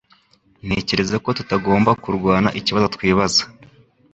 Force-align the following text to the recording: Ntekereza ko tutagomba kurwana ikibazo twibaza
Ntekereza 0.65 1.15
ko 1.23 1.29
tutagomba 1.37 1.91
kurwana 2.03 2.49
ikibazo 2.59 2.87
twibaza 2.95 3.43